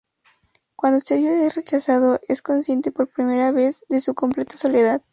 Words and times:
Cuando 0.75 0.99
Sergio 0.99 1.31
es 1.31 1.53
rechazado 1.53 2.19
es 2.27 2.41
consciente 2.41 2.91
por 2.91 3.05
vez 3.05 3.13
primera 3.13 3.51
de 3.51 4.01
su 4.01 4.15
completa 4.15 4.57
soledad. 4.57 5.03